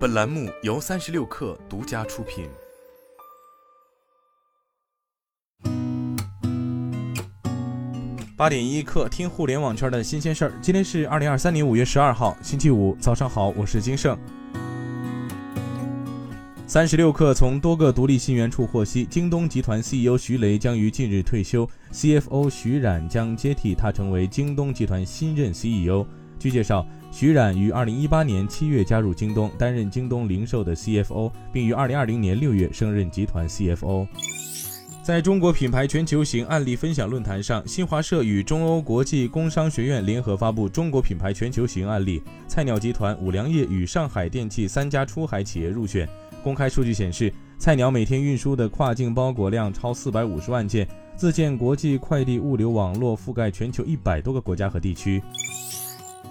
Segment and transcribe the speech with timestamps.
[0.00, 2.48] 本栏目由三十六氪独家出品。
[8.34, 10.52] 八点一刻，听互联网圈的新鲜事儿。
[10.62, 14.18] 今天是二零二三年五月十二号，星期五，早上好，我是金盛。
[16.66, 26.06] 三十六氪从多个独立信源处获悉，京东集团 CEO 徐雷将于近日退休，CFO 徐冉将接替他成为京东集团新任 CEO。
[26.40, 34.08] 据介绍，徐冉于二零一八年七月加入京东，担任京东零售的 CFO，并于二零二零年六月升任集团 CFO。
[35.02, 46.08] 在中国品牌全球型案例分享论坛上，新华社与中欧国际工商学院联合发布中国品牌全球型案例，菜鸟集团、五粮液与上海电气三家出海企业入选。
[46.42, 55.22] 公开数据显示，菜鸟每天运输的跨境包裹量超四百五十万件，自建国际快递物流网络，覆盖全球一百多个国家和地区。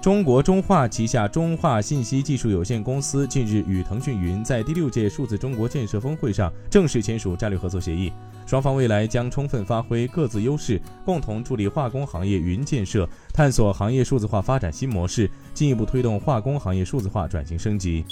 [0.00, 8.12] 中国中化旗下中化信息技术有限公司近日与腾讯云在第六届数字中国建设峰会上正式签署战略合作协议，
[8.46, 18.04] 双方未来将充分发挥各自优势，共同助力化工行业云建设，探索行业数字化发展新模式，进一步推动化工行业数字化转型升级。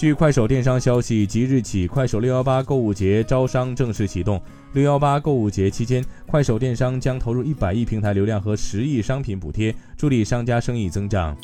[0.00, 4.40] 据快手电商消息，即日起，快手六幺八购物节招商正式启动。
[4.72, 11.36] 六幺八购物节期间，快手电商将投入一百亿平台流量和十亿商品补贴，助力商家生意增长。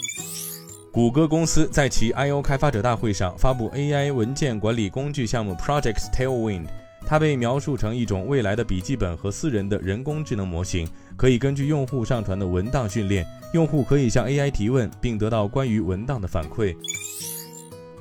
[0.90, 6.64] 谷歌公司在其 I/O 开发者大会上发布 AI 文件管理工具项目 Project Tailwind，
[7.04, 16.74] 它被描述成一种未来的笔记本和私人的人工智能模型，可以根据用户上传的文档训练，用户可以向 AI 提问，并得到关于文档的反馈。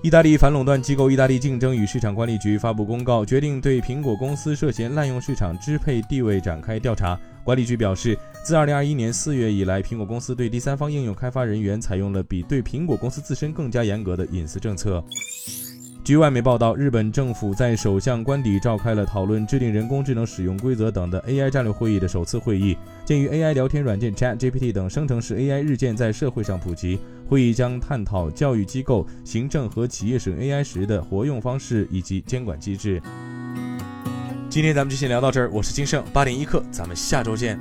[0.06, 7.20] 意大利反垄断机构意大利竞争与市场管理局发布公告，决定对苹果公司涉嫌滥用市场支配地位展开调查。
[7.44, 15.04] 管理局表示，自2021年4月以来，苹果公司对第三方应用开发人员采用了比对苹果公司自身更加严格的隐私政策。
[16.06, 22.78] 据外媒报道，日本政府在首相官邸召开了讨论制定人工智能使用规则等的 AI 战略会议的首次会议。
[23.04, 33.02] 鉴于 AI 聊天软件 ChatGPT 等生成式 AI 日渐在社会上普及，会议将探讨教育机构、行政和企业使用 AI 时的活用方式以及监管机制。
[34.48, 37.60] 今天咱们就先聊到这儿，我是金盛八点一刻，咱们下周见。